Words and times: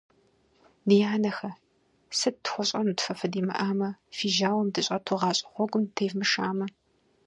Ди 0.87 0.97
анэхэ, 1.13 1.51
сыт 2.17 2.35
тхуэщӀэнут 2.43 2.99
фэ 3.05 3.13
фыдимыӀамэ, 3.19 3.89
фи 4.15 4.27
жьауэм 4.35 4.67
дыщӀэту 4.73 5.19
гъащӀэ 5.21 5.47
гъуэгум 5.53 5.83
дытевмышамэ? 5.85 6.65